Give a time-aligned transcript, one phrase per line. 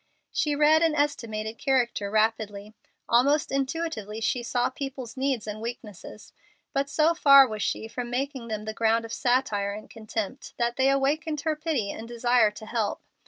[0.31, 2.73] She read and estimated character rapidly.
[3.07, 6.33] Almost intuitively she saw people's needs and weaknesses,
[6.73, 10.75] but so far was she from making them the ground of satire and contempt that
[10.75, 13.03] they awakened her pity and desire to help.